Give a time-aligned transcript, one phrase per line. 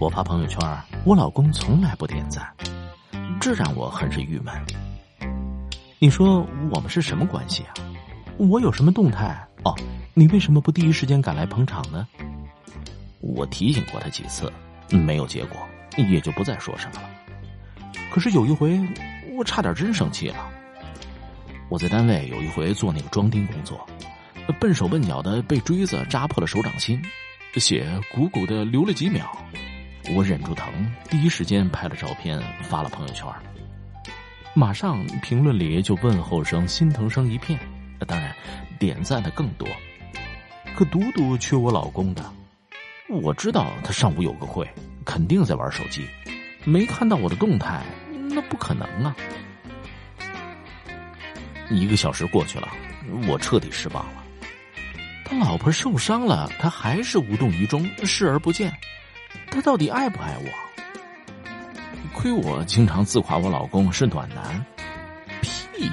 [0.00, 0.58] 我发朋友圈，
[1.04, 2.50] 我老公从来不点赞，
[3.38, 4.54] 这让我很是郁闷。
[5.98, 7.74] 你说我们是什么关系啊？
[8.38, 9.74] 我有什么动态哦？
[10.14, 12.08] 你为什么不第一时间赶来捧场呢？
[13.20, 14.50] 我提醒过他几次，
[14.88, 15.58] 没有结果，
[15.98, 17.10] 也就不再说什么了。
[18.10, 18.80] 可是有一回，
[19.36, 20.48] 我差点真生气了。
[21.68, 23.86] 我在单位有一回做那个装订工作，
[24.58, 27.02] 笨手笨脚的被锥子扎破了手掌心，
[27.56, 29.30] 血鼓鼓的流了几秒。
[30.14, 30.72] 我忍住疼，
[31.08, 33.26] 第一时间拍了照片发了朋友圈。
[34.54, 37.58] 马上评论里就问候声、心疼声一片，
[38.06, 38.34] 当然
[38.78, 39.68] 点赞的更多。
[40.74, 42.24] 可独独缺我老公的，
[43.08, 44.68] 我知道他上午有个会，
[45.04, 46.06] 肯定在玩手机，
[46.64, 47.82] 没看到我的动态，
[48.30, 49.14] 那不可能啊！
[51.70, 52.68] 一个小时过去了，
[53.28, 54.24] 我彻底失望了。
[55.24, 58.72] 他老婆受伤了，他还是无动于衷，视而不见。
[59.50, 60.48] 他到底爱不爱我？
[62.12, 64.64] 亏我经常自夸我老公是暖男，
[65.40, 65.90] 屁！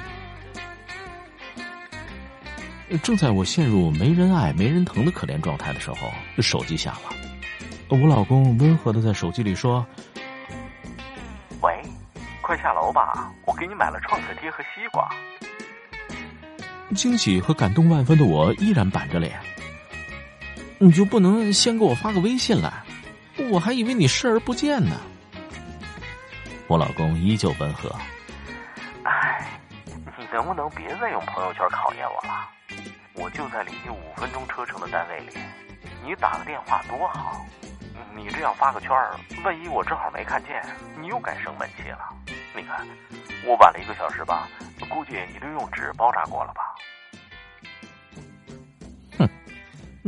[3.02, 5.96] 正在我陷入没人爱、没人疼的可怜状态的时候，
[6.40, 7.10] 手机响了。
[7.88, 9.86] 我老公温和的在手机里说
[11.62, 11.82] ：“喂，
[12.42, 15.08] 快下楼吧，我给你买了创可贴和西瓜。”
[16.94, 19.38] 惊喜和感动万分的我依然板着脸
[20.78, 22.72] ：“你就不能先给我发个微信来？”
[23.50, 25.00] 我还以为你视而不见呢。
[26.66, 27.90] 我老公依旧温和。
[29.04, 29.48] 哎，
[30.18, 32.48] 你能不能别再用朋友圈考验我了？
[33.14, 35.32] 我就在离你五分钟车程的单位里，
[36.04, 37.44] 你打个电话多好。
[38.14, 39.14] 你这样发个圈儿
[39.44, 40.62] 万一我正好没看见，
[41.00, 41.98] 你又该生闷气了。
[42.54, 42.86] 你看，
[43.46, 44.48] 我晚了一个小时吧，
[44.88, 46.62] 估计你都用纸包扎过了吧？
[49.18, 49.28] 哼，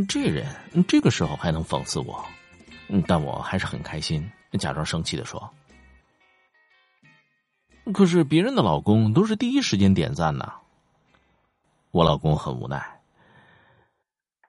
[0.09, 0.45] 这人
[0.89, 2.25] 这个时候还能讽刺我？
[3.07, 5.49] 但我还是很开心，假装生气的说
[7.95, 10.53] ：“可是别人的老公都是第一时间点赞呢。”
[11.93, 13.01] 我老公很无奈：“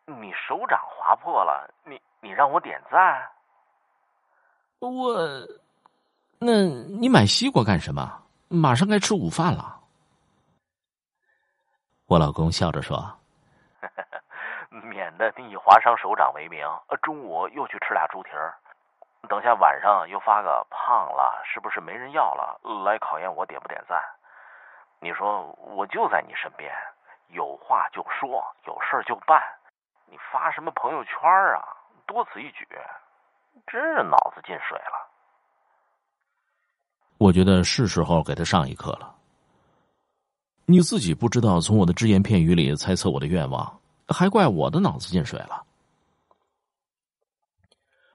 [0.06, 3.30] 你手掌划破了，你你让我点赞？
[4.80, 5.48] 我……
[6.40, 8.24] 那你买西瓜干什么？
[8.48, 9.80] 马上该吃午饭了。”
[12.08, 13.21] 我老公笑着说。
[15.18, 18.56] 那你以划伤手掌为名，呃中午又去吃俩猪蹄儿，
[19.30, 22.60] 等下晚上又发个胖了，是不是没人要了？
[22.84, 24.02] 来考验我点不点赞？
[25.00, 25.44] 你说
[25.76, 26.72] 我就在你身边，
[27.30, 29.42] 有话就说，有事就办，
[30.06, 31.14] 你发什么朋友圈
[31.56, 31.62] 啊？
[32.06, 32.68] 多此一举，
[33.68, 35.08] 真是脑子进水了。
[37.18, 39.16] 我觉得是时候给他上一课了。
[40.66, 43.81] 你自己不知道从我的只言片语里猜测我的愿望。
[44.12, 45.64] 还怪我的脑子进水了。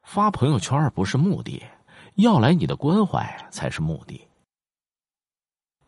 [0.03, 1.63] 发朋友圈不是目的，
[2.15, 4.27] 要来你的关怀才是目的。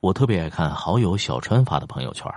[0.01, 2.33] 我特别爱看好友小川发的朋友圈，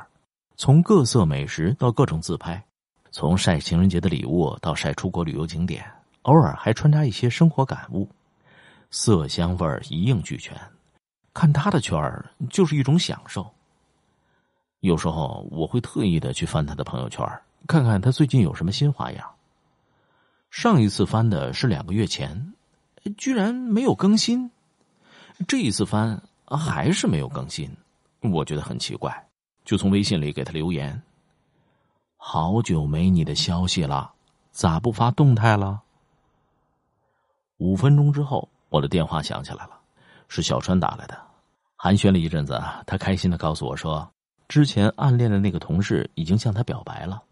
[0.55, 2.63] 从各色美食到各种自拍，
[3.11, 5.83] 从晒情人节的礼物到晒出国旅游景点，
[6.23, 8.07] 偶尔还穿插一些生活感悟，
[8.89, 10.55] 色香味一应俱全。
[11.33, 13.49] 看他的圈儿就是一种享受。
[14.81, 17.25] 有时候我会特意的去翻他的朋友圈
[17.67, 19.31] 看看他最近有什么新花样。
[20.49, 22.53] 上一次翻的是两个月前，
[23.17, 24.51] 居然没有更新。
[25.47, 27.75] 这一次翻还是没有更新，
[28.19, 29.27] 我觉得很奇怪，
[29.63, 31.01] 就从微信里给他留言
[32.17, 34.13] ：“好久没你的消息了，
[34.51, 35.81] 咋不发动态了？”
[37.57, 39.79] 五分钟之后，我的电话响起来了，
[40.27, 41.17] 是小川打来的。
[41.77, 44.11] 寒暄了一阵子，他开心的告诉我说，
[44.47, 47.23] 之前暗恋的那个同事已经向他表白了。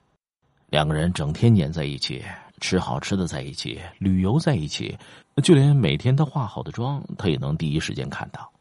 [0.70, 2.24] 两个人整天黏在一起，
[2.62, 4.98] 吃好吃的在一起，旅游在一起，
[5.44, 8.52] 就连每天他化好的妆，他也能第一时间看到。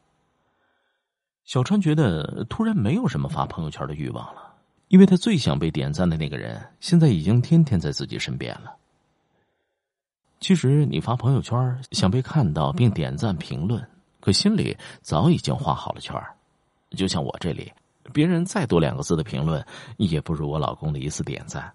[1.45, 4.55] 小川觉得突然没有什么发朋友圈的欲望了，
[4.89, 8.75] 因为他最想被点赞的那个人，现在已经天天在自己身边了。
[10.41, 13.87] 其实你发朋友圈想被看到并点赞评论，
[14.21, 16.15] 可心里早已经画好了圈
[16.91, 17.73] 就像我这里，
[18.15, 19.63] 别人再多两个字的评论，
[19.97, 21.71] 也不如我老公的一次点赞。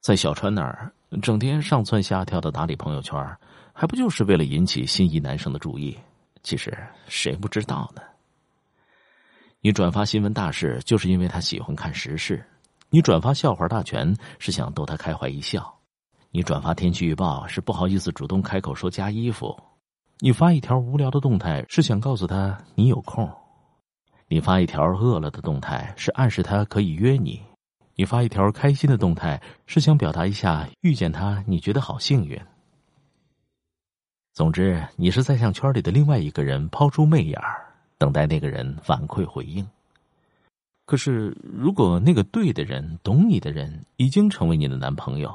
[0.00, 3.18] 在小川那儿，整天上蹿下跳的打理朋友圈，
[3.72, 5.96] 还不就是为了引起心仪男生的注意？
[6.42, 6.76] 其实
[7.08, 8.02] 谁不知道呢？
[9.60, 12.36] 你转发新闻大事，就是因为他喜欢看时事；
[12.90, 15.74] 你转发笑话大全，是想逗他开怀一笑。
[16.30, 19.58] 你转发天气预报是不好意思主动开口说加衣服，
[20.20, 23.28] 你发一条无聊的动态是想告诉他你有空，
[24.28, 27.42] 你发一条饿了的动态是暗示他可以约你，
[27.98, 32.40] 你发一条开心的动态是想表达一下遇见他你觉得好幸运。
[34.32, 37.66] 总之，你是在向圈里的另外一个人抛出媚眼儿，
[37.98, 39.66] 等待那个人反馈回应。
[40.86, 45.34] 可是，如果那个对的人、懂你的人已经成为你的男朋友。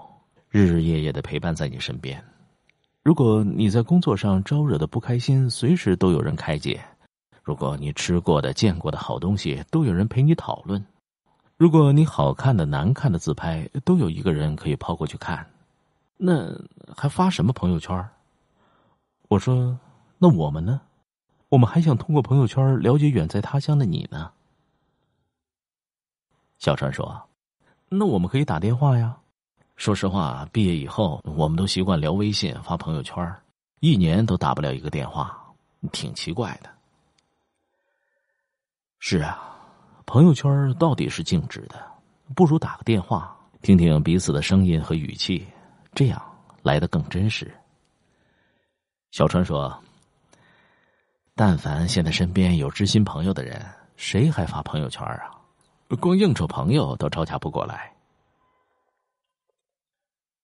[0.49, 2.23] 日日夜夜的陪伴在你身边，
[3.03, 6.79] 如果你在工作上招惹的不开心，随时都有人开解；
[7.43, 10.79] 如果你吃过的、见过的好东西都有人陪你讨论；
[11.63, 15.49] 如果你好看的、难看的自拍都有一个人可以抛过去看，
[16.17, 16.53] 那
[16.93, 18.05] 还发什么朋友圈？
[19.29, 19.79] 我说，
[20.17, 20.81] 那我们呢？
[21.47, 24.29] 我们还想通过朋友圈了解远在他乡的你呢。
[26.59, 27.29] 小川说
[27.87, 29.17] ：“那我们可以打电话呀。”
[29.77, 33.33] 说实话，毕业以后，我们都习惯聊微信、发朋友圈，
[33.79, 35.41] 一年都打不了一个电话，
[35.93, 36.69] 挺奇怪的。
[38.99, 39.57] 是啊，
[40.05, 41.81] 朋友圈到底是静止的，
[42.35, 45.47] 不如打个电话，听听彼此的声音和语气，
[45.93, 46.21] 这样
[46.61, 47.53] 来的更真实。
[49.11, 49.81] 小川说
[51.35, 53.63] ：“但凡现在身边有知心朋友的人，
[53.95, 55.31] 谁还发朋友圈啊？
[55.99, 57.93] 光应酬朋友都招架不过来。”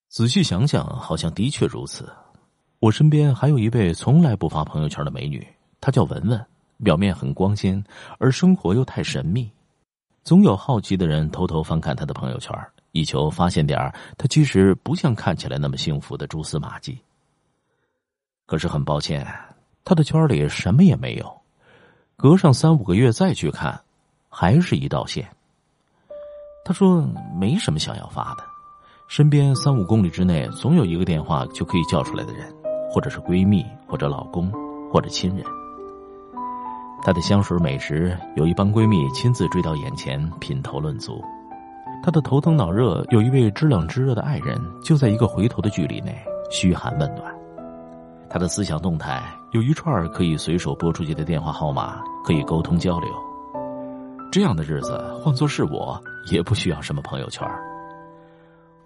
[0.10, 2.12] 仔细想想，好像的确如此。
[2.80, 5.46] 我身边还有一位从来不发朋友圈的美女，
[5.82, 6.46] 她叫文文，
[6.84, 7.84] 表面很光鲜，
[8.18, 9.50] 而生活又太神秘。
[10.24, 12.54] 总有好奇的人偷偷翻看他的朋友圈，
[12.92, 17.00] 以求发现点儿她其实不像看起来那么幸福的蛛丝马迹。
[18.46, 19.26] 可是很抱歉，
[19.84, 21.42] 他的圈里什么也没有。
[22.16, 23.80] 隔上三五个月再去看，
[24.28, 25.28] 还是一道线。
[26.66, 27.02] 他说
[27.36, 28.44] 没什么想要发的。
[29.08, 32.54] 身边三五公里之内，总有一个电话就可以叫出来的人，
[32.92, 34.52] 或者是闺蜜，或者老公，
[34.92, 35.44] 或者亲人。
[37.02, 41.24] 她的香水美食有一帮闺蜜亲自追到眼前品头论足，
[42.04, 46.16] 她的头疼脑热有一位知冷知热的爱人就在一个回头的距离内
[46.52, 47.34] 嘘寒问暖，
[48.30, 53.10] 她的思想动态有一串可以随手拨出去的电话号码可以沟通交流。
[54.32, 56.00] 这样的日子换做是我
[56.32, 57.48] 也不需要什么朋友圈。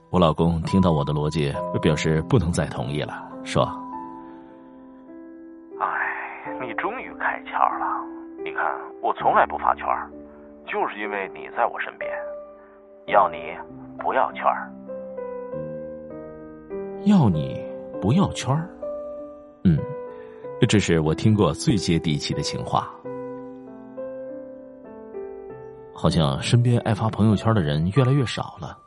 [0.09, 3.67] 我老公听到我的逻辑，表示不能再同意了，说
[9.03, 9.85] ：“我从来不发圈
[10.65, 12.09] 就是因为你在我身边。
[13.07, 13.37] 要你
[13.99, 14.45] 不要圈
[17.03, 17.61] 要你
[18.01, 18.55] 不要圈
[19.65, 19.77] 嗯，
[20.69, 22.89] 这是我听过最接地气的情话。
[25.93, 28.77] 好像身边爱发朋友圈的人越来越少了。”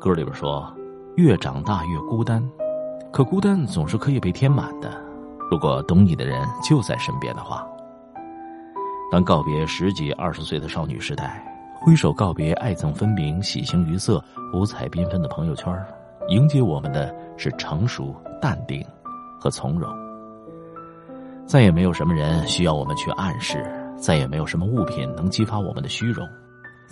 [0.00, 0.74] 歌里边说
[1.16, 2.42] ：“越长大越孤单，
[3.12, 4.90] 可孤单总是可以被填满的。
[5.50, 7.68] 如果懂你的人就在身边的话。”
[9.10, 11.42] 当告别十几二十岁的少女时代，
[11.74, 14.22] 挥手告别爱憎分明、喜形于色、
[14.52, 15.74] 五彩缤纷的朋友圈，
[16.28, 18.84] 迎接我们的是成熟、淡定
[19.40, 19.90] 和从容。
[21.46, 23.64] 再也没有什么人需要我们去暗示，
[23.96, 26.28] 再也没有什么物品能激发我们的虚荣，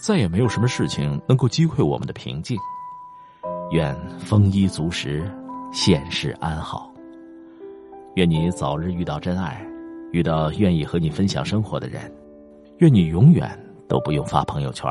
[0.03, 2.57] 再也没有什么事情能够击溃我们的平静。
[3.73, 5.31] 愿丰衣足食，
[5.71, 6.91] 现世安好。
[8.15, 9.63] 愿你早日遇到真爱，
[10.17, 12.11] 遇到愿意和你分享生活的人。
[12.79, 13.47] 愿你永远
[13.87, 14.91] 都不用发朋友圈。